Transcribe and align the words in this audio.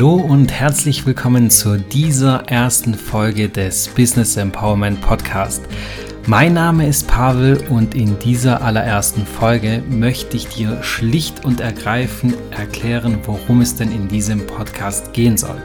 Hallo 0.00 0.14
und 0.14 0.50
herzlich 0.50 1.04
willkommen 1.04 1.50
zu 1.50 1.76
dieser 1.76 2.48
ersten 2.48 2.94
Folge 2.94 3.50
des 3.50 3.86
Business 3.88 4.34
Empowerment 4.38 4.98
Podcast. 5.02 5.62
Mein 6.26 6.54
Name 6.54 6.88
ist 6.88 7.06
Pavel 7.06 7.62
und 7.68 7.94
in 7.94 8.18
dieser 8.18 8.62
allerersten 8.62 9.26
Folge 9.26 9.82
möchte 9.90 10.38
ich 10.38 10.48
dir 10.48 10.82
schlicht 10.82 11.44
und 11.44 11.60
ergreifend 11.60 12.34
erklären, 12.50 13.18
worum 13.26 13.60
es 13.60 13.76
denn 13.76 13.92
in 13.92 14.08
diesem 14.08 14.46
Podcast 14.46 15.12
gehen 15.12 15.36
soll. 15.36 15.62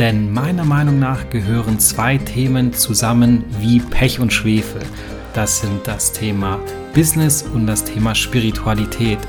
Denn 0.00 0.32
meiner 0.32 0.64
Meinung 0.64 0.98
nach 0.98 1.30
gehören 1.30 1.78
zwei 1.78 2.18
Themen 2.18 2.72
zusammen 2.72 3.44
wie 3.60 3.78
Pech 3.78 4.18
und 4.18 4.32
Schwefel. 4.32 4.82
Das 5.32 5.60
sind 5.60 5.86
das 5.86 6.10
Thema 6.10 6.58
Business 6.92 7.44
und 7.54 7.68
das 7.68 7.84
Thema 7.84 8.16
Spiritualität. 8.16 9.20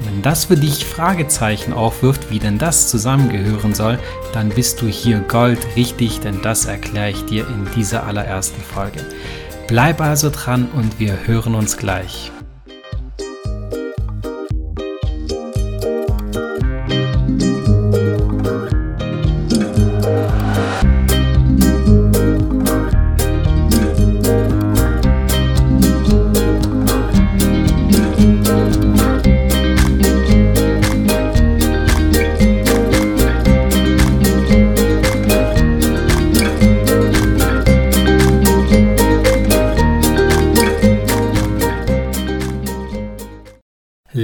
Wenn 0.00 0.22
das 0.22 0.46
für 0.46 0.56
dich 0.56 0.84
Fragezeichen 0.84 1.72
aufwirft, 1.72 2.30
wie 2.30 2.38
denn 2.38 2.58
das 2.58 2.88
zusammengehören 2.88 3.74
soll, 3.74 3.98
dann 4.32 4.50
bist 4.50 4.80
du 4.82 4.86
hier 4.86 5.20
Gold 5.20 5.58
richtig, 5.76 6.20
denn 6.20 6.42
das 6.42 6.66
erkläre 6.66 7.10
ich 7.10 7.24
dir 7.24 7.46
in 7.48 7.66
dieser 7.74 8.04
allerersten 8.04 8.60
Folge. 8.60 9.00
Bleib 9.68 10.00
also 10.00 10.30
dran 10.30 10.68
und 10.74 11.00
wir 11.00 11.26
hören 11.26 11.54
uns 11.54 11.76
gleich. 11.76 12.30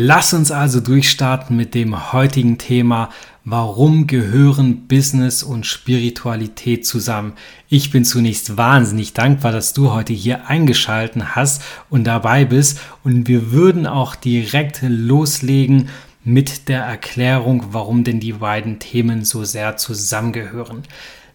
Lass 0.05 0.33
uns 0.33 0.51
also 0.51 0.81
durchstarten 0.81 1.57
mit 1.57 1.77
dem 1.77 2.13
heutigen 2.13 2.59
Thema, 2.59 3.11
warum 3.45 4.09
gehören 4.09 4.89
Business 4.89 5.45
und 5.45 5.65
Spiritualität 5.65 6.85
zusammen. 6.85 7.35
Ich 7.69 7.93
bin 7.93 8.05
zunächst 8.05 8.57
wahnsinnig 8.57 9.13
dankbar, 9.13 9.53
dass 9.53 9.75
du 9.75 9.93
heute 9.93 10.13
hier 10.13 10.49
eingeschalten 10.49 11.37
hast 11.37 11.63
und 11.89 12.03
dabei 12.03 12.45
bist 12.45 12.81
und 13.05 13.29
wir 13.29 13.53
würden 13.53 13.87
auch 13.87 14.17
direkt 14.17 14.81
loslegen 14.83 15.89
mit 16.25 16.67
der 16.69 16.83
Erklärung, 16.83 17.67
warum 17.71 18.03
denn 18.03 18.19
die 18.19 18.33
beiden 18.33 18.81
Themen 18.81 19.25
so 19.25 19.45
sehr 19.45 19.77
zusammengehören. 19.77 20.83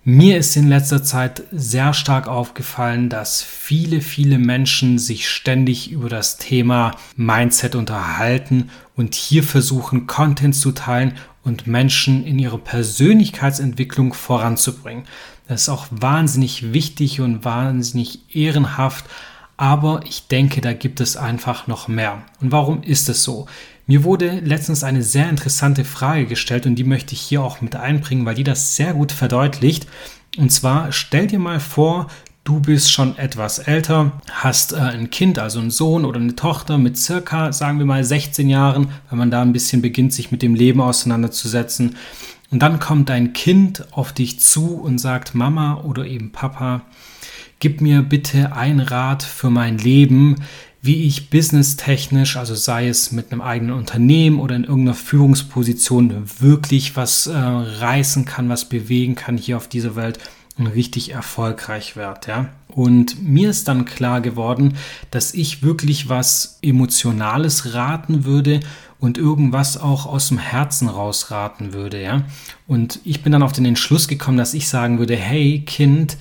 Mir 0.10 0.38
ist 0.38 0.56
in 0.56 0.70
letzter 0.70 1.04
Zeit 1.04 1.44
sehr 1.52 1.94
stark 1.94 2.30
aufgefallen, 2.30 3.10
dass 3.10 3.44
viele, 3.44 4.00
viele 4.00 4.40
Menschen 4.40 5.00
sich 5.00 5.30
ständig 5.30 5.92
über 5.92 6.08
das 6.08 6.38
Thema 6.38 6.96
Mindset 7.18 7.76
unterhalten 7.76 8.70
und 8.96 9.16
hier 9.16 9.44
versuchen, 9.44 10.08
Content 10.08 10.56
zu 10.56 10.72
teilen 10.72 11.16
und 11.44 11.68
Menschen 11.68 12.26
in 12.26 12.40
ihrer 12.40 12.58
Persönlichkeitsentwicklung 12.58 14.14
voranzubringen. 14.14 15.04
Das 15.50 15.64
ist 15.64 15.70
auch 15.70 15.88
wahnsinnig 15.92 16.72
wichtig 16.72 17.20
und 17.20 17.44
wahnsinnig 17.44 18.34
ehrenhaft, 18.34 19.04
aber 19.58 20.02
ich 20.06 20.28
denke, 20.28 20.62
da 20.62 20.74
gibt 20.74 21.02
es 21.02 21.18
einfach 21.18 21.68
noch 21.68 21.88
mehr. 21.88 22.22
Und 22.40 22.52
warum 22.52 22.84
ist 22.84 23.10
es 23.10 23.24
so? 23.24 23.48
Mir 23.88 24.04
wurde 24.04 24.40
letztens 24.40 24.84
eine 24.84 25.02
sehr 25.02 25.30
interessante 25.30 25.84
Frage 25.84 26.26
gestellt 26.26 26.66
und 26.66 26.76
die 26.76 26.84
möchte 26.84 27.14
ich 27.14 27.22
hier 27.22 27.42
auch 27.42 27.62
mit 27.62 27.76
einbringen, 27.76 28.26
weil 28.26 28.36
die 28.36 28.44
das 28.44 28.76
sehr 28.76 28.94
gut 28.94 29.12
verdeutlicht. 29.12 29.88
Und 30.38 30.52
zwar 30.52 30.92
stell 30.92 31.28
dir 31.28 31.40
mal 31.40 31.60
vor, 31.60 32.08
du 32.44 32.60
bist 32.60 32.92
schon 32.92 33.18
etwas 33.18 33.60
älter, 33.60 34.12
hast 34.32 34.74
äh, 34.74 34.78
ein 34.78 35.10
Kind, 35.10 35.40
also 35.40 35.60
einen 35.60 35.72
Sohn 35.72 36.06
oder 36.06 36.20
eine 36.20 36.36
Tochter 36.36 36.78
mit 36.78 36.98
circa, 36.98 37.52
sagen 37.52 37.80
wir 37.80 37.86
mal, 37.86 38.04
16 38.04 38.48
Jahren, 38.48 38.90
wenn 39.10 39.18
man 39.18 39.32
da 39.32 39.42
ein 39.42 39.54
bisschen 39.54 39.82
beginnt, 39.82 40.14
sich 40.14 40.32
mit 40.32 40.42
dem 40.42 40.54
Leben 40.54 40.80
auseinanderzusetzen. 40.80 41.96
Und 42.50 42.60
dann 42.60 42.80
kommt 42.80 43.10
dein 43.10 43.34
Kind 43.34 43.86
auf 43.92 44.14
dich 44.14 44.40
zu 44.40 44.76
und 44.76 45.00
sagt, 45.00 45.36
Mama 45.36 45.82
oder 45.82 46.06
eben 46.06 46.32
Papa, 46.32 46.82
gib 47.60 47.82
mir 47.82 48.02
bitte 48.02 48.54
ein 48.56 48.80
Rat 48.80 49.24
für 49.24 49.50
mein 49.50 49.78
Leben, 49.78 50.36
wie 50.82 51.04
ich 51.04 51.30
businesstechnisch, 51.30 52.38
also 52.38 52.56
sei 52.56 52.88
es 52.88 53.12
mit 53.12 53.32
einem 53.32 53.42
eigenen 53.42 53.76
Unternehmen 53.76 54.40
oder 54.40 54.56
in 54.56 54.64
irgendeiner 54.64 54.96
Führungsposition, 54.96 56.24
wirklich 56.40 56.96
was 56.96 57.28
äh, 57.28 57.38
reißen 57.38 58.26
kann, 58.26 58.48
was 58.48 58.70
bewegen 58.70 59.16
kann 59.16 59.38
hier 59.38 59.58
auf 59.58 59.68
dieser 59.68 59.96
Welt 59.96 60.20
und 60.58 60.68
richtig 60.68 61.12
erfolgreich 61.12 61.96
werde. 61.96 62.28
Ja? 62.28 62.50
Und 62.68 63.22
mir 63.22 63.50
ist 63.50 63.68
dann 63.68 63.86
klar 63.86 64.22
geworden, 64.22 64.76
dass 65.12 65.34
ich 65.34 65.64
wirklich 65.64 66.10
was 66.10 66.60
Emotionales 66.62 67.74
raten 67.74 68.24
würde 68.24 68.60
und 69.00 69.18
irgendwas 69.18 69.78
auch 69.78 70.06
aus 70.06 70.30
dem 70.30 70.40
Herzen 70.40 70.90
rausraten 70.90 71.74
würde. 71.74 72.02
Ja? 72.02 72.24
Und 72.68 73.00
ich 73.04 73.24
bin 73.24 73.32
dann 73.32 73.44
auf 73.44 73.52
den 73.52 73.66
Entschluss 73.66 74.08
gekommen, 74.08 74.38
dass 74.38 74.54
ich 74.54 74.70
sagen 74.70 75.00
würde, 75.00 75.16
hey 75.16 75.64
Kind, 75.66 76.18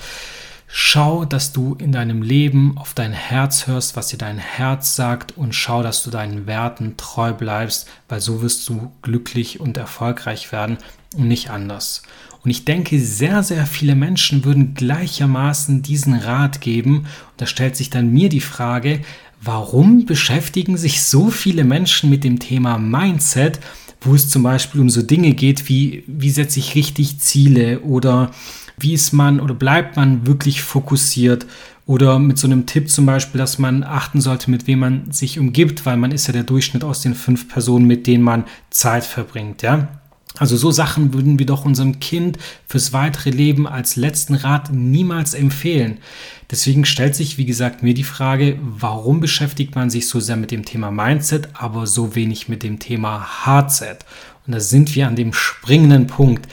Schau, 0.69 1.25
dass 1.25 1.53
du 1.53 1.75
in 1.79 1.93
deinem 1.93 2.23
Leben 2.23 2.77
auf 2.77 2.93
dein 2.93 3.13
Herz 3.13 3.69
hörst, 3.69 3.95
was 3.95 4.09
dir 4.09 4.19
dein 4.19 4.39
Herz 4.39 4.97
sagt 4.97 5.37
und 5.37 5.55
schau, 5.55 5.83
dass 5.83 6.03
du 6.03 6.11
deinen 6.11 6.47
Werten 6.47 6.97
treu 6.97 7.33
bleibst, 7.33 7.89
weil 8.09 8.21
so 8.21 8.43
wirst 8.43 8.69
du 8.69 8.91
glücklich 9.01 9.61
und 9.61 9.77
erfolgreich 9.77 10.51
werden 10.51 10.79
und 11.17 11.29
nicht 11.29 11.51
anders. 11.51 12.03
Und 12.43 12.51
ich 12.51 12.65
denke, 12.65 13.01
sehr, 13.01 13.43
sehr 13.43 13.67
viele 13.67 13.95
Menschen 13.95 14.45
würden 14.45 14.75
gleichermaßen 14.75 15.83
diesen 15.83 16.15
Rat 16.15 16.61
geben. 16.61 16.99
Und 16.99 17.07
da 17.39 17.47
stellt 17.47 17.77
sich 17.77 17.91
dann 17.91 18.13
mir 18.13 18.29
die 18.29 18.41
Frage, 18.41 19.01
warum 19.43 20.07
beschäftigen 20.07 20.77
sich 20.77 21.03
so 21.03 21.31
viele 21.31 21.65
Menschen 21.65 22.11
mit 22.11 22.25
dem 22.25 22.39
Thema 22.39 22.79
Mindset, 22.79 23.61
wo 24.01 24.15
es 24.15 24.29
zum 24.29 24.43
Beispiel 24.43 24.81
um 24.81 24.91
so 24.91 25.03
Dinge 25.03 25.33
geht 25.35 25.69
wie, 25.69 26.05
wie 26.07 26.31
setze 26.31 26.59
ich 26.59 26.75
richtig 26.75 27.19
Ziele 27.19 27.81
oder 27.81 28.31
wie 28.79 28.93
ist 28.93 29.13
man 29.13 29.41
oder 29.41 29.55
bleibt 29.55 29.97
man 29.97 30.27
wirklich 30.27 30.63
fokussiert 30.63 31.47
oder 31.87 32.19
mit 32.19 32.37
so 32.37 32.47
einem 32.47 32.67
Tipp 32.67 32.91
zum 32.91 33.07
Beispiel, 33.07 33.39
dass 33.39 33.59
man 33.59 33.85
achten 33.85 34.21
sollte, 34.21 34.51
mit 34.51 34.67
wem 34.67 34.81
man 34.81 35.13
sich 35.13 35.39
umgibt, 35.39 35.87
weil 35.87 35.97
man 35.97 36.11
ist 36.11 36.27
ja 36.27 36.33
der 36.33 36.43
Durchschnitt 36.43 36.83
aus 36.83 37.01
den 37.01 37.15
fünf 37.15 37.49
Personen, 37.49 37.87
mit 37.87 38.07
denen 38.07 38.25
man 38.25 38.45
Zeit 38.71 39.05
verbringt, 39.05 39.63
ja. 39.63 39.89
Also 40.39 40.57
so 40.57 40.71
Sachen 40.71 41.15
würden 41.15 41.39
wir 41.39 41.47
doch 41.47 41.65
unserem 41.65 41.99
Kind 41.99 42.39
fürs 42.67 42.93
weitere 42.93 43.31
Leben 43.31 43.67
als 43.67 43.97
letzten 43.97 44.35
Rat 44.35 44.73
niemals 44.73 45.35
empfehlen. 45.35 45.99
Deswegen 46.51 46.85
stellt 46.85 47.15
sich, 47.15 47.39
wie 47.39 47.47
gesagt, 47.47 47.83
mir 47.83 47.95
die 47.95 48.05
Frage, 48.05 48.59
warum 48.61 49.21
beschäftigt 49.21 49.75
man 49.75 49.91
sich 49.91 50.09
so 50.09 50.21
sehr 50.21 50.37
mit 50.37 50.51
dem 50.51 50.65
Thema 50.65 50.91
Mindset, 50.91 51.49
aber 51.55 51.87
so 51.87 52.15
wenig 52.15 52.49
mit 52.49 52.63
dem 52.63 52.79
Thema 52.79 53.47
Hardset? 53.47 54.05
Und 54.47 54.55
da 54.55 54.61
sind 54.61 54.95
wir 54.95 55.09
an 55.09 55.17
dem 55.17 55.33
springenden 55.33 56.07
Punkt. 56.07 56.47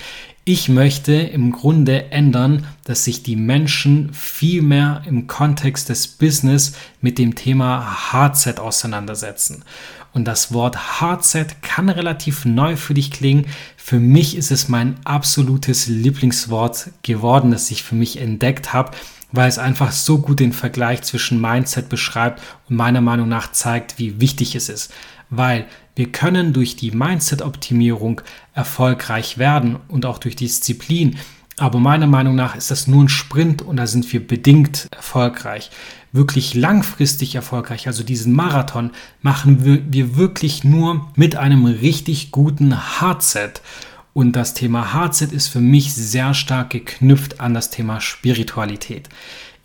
Ich 0.46 0.68
möchte 0.68 1.14
im 1.14 1.52
Grunde 1.52 2.12
ändern, 2.12 2.66
dass 2.84 3.06
sich 3.06 3.24
die 3.24 3.38
Menschen 3.38 4.12
viel 4.14 4.62
mehr 4.62 5.04
im 5.06 5.28
Kontext 5.28 5.88
des 5.88 6.08
Business 6.08 6.74
mit 7.00 7.18
dem 7.18 7.36
Thema 7.36 8.12
Hardset 8.12 8.60
auseinandersetzen. 8.60 9.64
Und 10.14 10.26
das 10.26 10.54
Wort 10.54 11.02
Hardset 11.02 11.62
kann 11.62 11.90
relativ 11.90 12.46
neu 12.46 12.76
für 12.76 12.94
dich 12.94 13.12
klingen. 13.12 13.48
Für 13.76 14.00
mich 14.00 14.38
ist 14.38 14.52
es 14.52 14.70
mein 14.70 14.96
absolutes 15.06 15.88
Lieblingswort 15.88 16.90
geworden, 17.02 17.52
das 17.52 17.72
ich 17.72 17.84
für 17.84 17.96
mich 17.96 18.18
entdeckt 18.18 18.74
habe, 18.74 18.92
weil 19.32 19.50
es 19.50 19.58
einfach 19.58 19.92
so 19.92 20.20
gut 20.20 20.40
den 20.40 20.54
Vergleich 20.54 21.02
zwischen 21.02 21.42
Mindset 21.42 21.90
beschreibt 21.90 22.42
und 22.70 22.76
meiner 22.76 23.02
Meinung 23.02 23.28
nach 23.28 23.52
zeigt, 23.52 23.98
wie 23.98 24.22
wichtig 24.22 24.56
es 24.56 24.70
ist 24.70 24.94
weil 25.38 25.66
wir 25.96 26.12
können 26.12 26.54
durch 26.54 26.76
die 26.76 26.92
Mindset-Optimierung 26.92 28.22
erfolgreich 28.54 29.38
werden 29.38 29.78
und 29.88 30.06
auch 30.06 30.18
durch 30.18 30.36
Disziplin. 30.36 31.18
Aber 31.58 31.80
meiner 31.80 32.08
Meinung 32.08 32.36
nach 32.36 32.56
ist 32.56 32.72
das 32.72 32.88
nur 32.88 33.04
ein 33.04 33.10
Sprint 33.10 33.62
und 33.62 33.78
da 33.78 33.86
sind 33.86 34.12
wir 34.12 34.26
bedingt 34.26 34.88
erfolgreich. 34.92 35.70
Wirklich 36.12 36.54
langfristig 36.54 37.36
erfolgreich, 37.36 37.88
also 37.88 38.04
diesen 38.04 38.34
Marathon, 38.34 38.92
machen 39.22 39.64
wir, 39.64 39.82
wir 39.92 40.16
wirklich 40.16 40.64
nur 40.64 41.12
mit 41.16 41.36
einem 41.36 41.66
richtig 41.66 42.32
guten 42.32 43.00
Hardset. 43.00 43.62
Und 44.14 44.36
das 44.36 44.54
Thema 44.54 44.94
Hardset 44.94 45.32
ist 45.32 45.48
für 45.48 45.60
mich 45.60 45.94
sehr 45.94 46.34
stark 46.34 46.70
geknüpft 46.72 47.40
an 47.40 47.54
das 47.54 47.70
Thema 47.70 48.00
Spiritualität. 48.00 49.10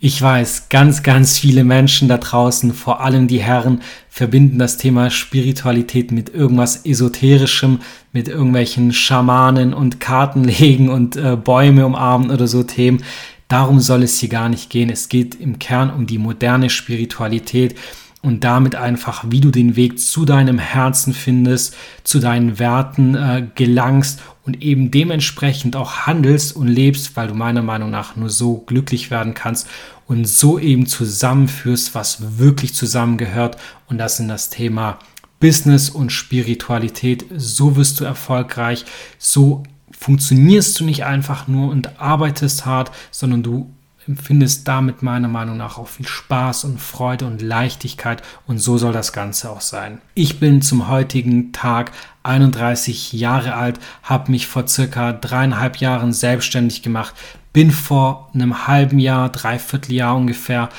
Ich 0.01 0.21
weiß, 0.21 0.69
ganz, 0.69 1.03
ganz 1.03 1.37
viele 1.39 1.65
Menschen 1.65 2.07
da 2.07 2.17
draußen, 2.17 2.73
vor 2.73 3.01
allem 3.01 3.27
die 3.27 3.41
Herren, 3.41 3.81
verbinden 4.07 4.57
das 4.57 4.77
Thema 4.77 5.09
Spiritualität 5.09 6.13
mit 6.13 6.33
irgendwas 6.33 6.85
Esoterischem, 6.85 7.79
mit 8.13 8.29
irgendwelchen 8.29 8.93
Schamanen 8.93 9.73
und 9.73 9.99
Kartenlegen 9.99 10.87
und 10.89 11.17
äh, 11.17 11.35
Bäume 11.35 11.85
umarmen 11.85 12.31
oder 12.31 12.47
so 12.47 12.63
Themen. 12.63 13.03
Darum 13.49 13.81
soll 13.81 14.03
es 14.03 14.17
hier 14.17 14.29
gar 14.29 14.47
nicht 14.47 14.69
gehen. 14.69 14.89
Es 14.89 15.09
geht 15.09 15.35
im 15.35 15.59
Kern 15.59 15.89
um 15.89 16.07
die 16.07 16.17
moderne 16.17 16.69
Spiritualität. 16.69 17.75
Und 18.21 18.43
damit 18.43 18.75
einfach, 18.75 19.23
wie 19.29 19.39
du 19.39 19.49
den 19.49 19.75
Weg 19.75 19.99
zu 19.99 20.25
deinem 20.25 20.59
Herzen 20.59 21.13
findest, 21.13 21.75
zu 22.03 22.19
deinen 22.19 22.59
Werten 22.59 23.15
äh, 23.15 23.47
gelangst 23.55 24.21
und 24.45 24.61
eben 24.61 24.91
dementsprechend 24.91 25.75
auch 25.75 26.05
handelst 26.05 26.55
und 26.55 26.67
lebst, 26.67 27.15
weil 27.15 27.29
du 27.29 27.33
meiner 27.33 27.61
Meinung 27.61 27.91
nach 27.91 28.15
nur 28.15 28.29
so 28.29 28.57
glücklich 28.57 29.09
werden 29.09 29.33
kannst 29.33 29.67
und 30.05 30.27
so 30.27 30.59
eben 30.59 30.85
zusammenführst, 30.85 31.95
was 31.95 32.39
wirklich 32.39 32.73
zusammengehört 32.73 33.57
und 33.87 33.97
das 33.97 34.17
sind 34.17 34.27
das 34.27 34.49
Thema 34.49 34.99
Business 35.39 35.89
und 35.89 36.11
Spiritualität. 36.11 37.25
So 37.35 37.77
wirst 37.77 37.99
du 37.99 38.03
erfolgreich, 38.03 38.85
so 39.17 39.63
funktionierst 39.97 40.79
du 40.79 40.85
nicht 40.85 41.05
einfach 41.05 41.47
nur 41.47 41.69
und 41.71 41.99
arbeitest 41.99 42.65
hart, 42.65 42.91
sondern 43.11 43.43
du 43.43 43.69
empfindest 44.07 44.67
damit 44.67 45.03
meiner 45.03 45.27
Meinung 45.27 45.57
nach 45.57 45.77
auch 45.77 45.87
viel 45.87 46.07
Spaß 46.07 46.63
und 46.63 46.79
Freude 46.79 47.25
und 47.25 47.41
Leichtigkeit 47.41 48.23
und 48.47 48.59
so 48.59 48.77
soll 48.77 48.93
das 48.93 49.13
Ganze 49.13 49.49
auch 49.49 49.61
sein. 49.61 50.01
Ich 50.15 50.39
bin 50.39 50.61
zum 50.61 50.87
heutigen 50.87 51.51
Tag 51.51 51.91
31 52.23 53.13
Jahre 53.13 53.55
alt, 53.55 53.79
habe 54.03 54.31
mich 54.31 54.47
vor 54.47 54.67
circa 54.67 55.13
dreieinhalb 55.13 55.77
Jahren 55.77 56.13
selbstständig 56.13 56.81
gemacht, 56.81 57.13
bin 57.53 57.71
vor 57.71 58.29
einem 58.33 58.67
halben 58.67 58.99
Jahr, 58.99 59.29
dreiviertel 59.29 59.93
Jahr 59.93 60.15
ungefähr 60.15 60.69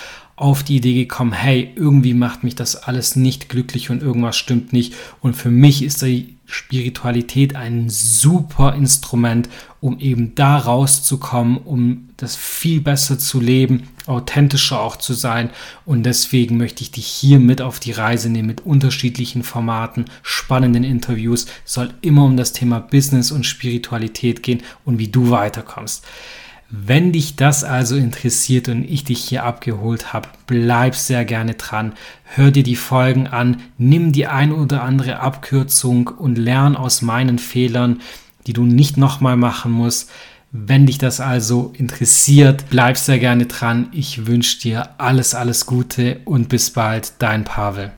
auf 0.40 0.62
die 0.62 0.76
Idee 0.76 0.94
gekommen, 0.94 1.32
hey, 1.32 1.70
irgendwie 1.76 2.14
macht 2.14 2.44
mich 2.44 2.54
das 2.54 2.74
alles 2.74 3.14
nicht 3.14 3.50
glücklich 3.50 3.90
und 3.90 4.02
irgendwas 4.02 4.38
stimmt 4.38 4.72
nicht. 4.72 4.94
Und 5.20 5.36
für 5.36 5.50
mich 5.50 5.82
ist 5.82 6.00
die 6.00 6.38
Spiritualität 6.50 7.56
ein 7.56 7.88
super 7.88 8.74
Instrument, 8.74 9.48
um 9.80 9.98
eben 9.98 10.34
da 10.34 10.58
rauszukommen, 10.58 11.58
um 11.58 12.08
das 12.16 12.36
viel 12.36 12.80
besser 12.80 13.18
zu 13.18 13.40
leben, 13.40 13.88
authentischer 14.06 14.80
auch 14.80 14.96
zu 14.96 15.14
sein. 15.14 15.50
Und 15.86 16.02
deswegen 16.02 16.56
möchte 16.56 16.82
ich 16.82 16.90
dich 16.90 17.06
hier 17.06 17.38
mit 17.38 17.62
auf 17.62 17.80
die 17.80 17.92
Reise 17.92 18.28
nehmen 18.28 18.48
mit 18.48 18.66
unterschiedlichen 18.66 19.42
Formaten, 19.42 20.06
spannenden 20.22 20.84
Interviews. 20.84 21.46
Es 21.64 21.74
soll 21.74 21.94
immer 22.02 22.24
um 22.24 22.36
das 22.36 22.52
Thema 22.52 22.80
Business 22.80 23.30
und 23.30 23.46
Spiritualität 23.46 24.42
gehen 24.42 24.62
und 24.84 24.98
wie 24.98 25.08
du 25.08 25.30
weiterkommst. 25.30 26.04
Wenn 26.72 27.10
dich 27.10 27.34
das 27.34 27.64
also 27.64 27.96
interessiert 27.96 28.68
und 28.68 28.84
ich 28.84 29.02
dich 29.02 29.24
hier 29.24 29.42
abgeholt 29.44 30.12
habe, 30.12 30.28
bleib 30.46 30.94
sehr 30.94 31.24
gerne 31.24 31.54
dran. 31.54 31.94
Hör 32.22 32.52
dir 32.52 32.62
die 32.62 32.76
Folgen 32.76 33.26
an, 33.26 33.56
nimm 33.76 34.12
die 34.12 34.28
ein 34.28 34.52
oder 34.52 34.84
andere 34.84 35.18
Abkürzung 35.18 36.06
und 36.06 36.38
lern 36.38 36.76
aus 36.76 37.02
meinen 37.02 37.40
Fehlern, 37.40 38.00
die 38.46 38.52
du 38.52 38.64
nicht 38.64 38.96
nochmal 38.96 39.36
machen 39.36 39.72
musst. 39.72 40.10
Wenn 40.52 40.86
dich 40.86 40.98
das 40.98 41.20
also 41.20 41.72
interessiert, 41.76 42.66
bleib 42.70 42.96
sehr 42.96 43.18
gerne 43.18 43.46
dran. 43.46 43.88
Ich 43.90 44.28
wünsche 44.28 44.60
dir 44.60 44.90
alles, 44.98 45.34
alles 45.34 45.66
Gute 45.66 46.20
und 46.24 46.48
bis 46.48 46.70
bald, 46.70 47.14
dein 47.18 47.42
Pavel. 47.42 47.88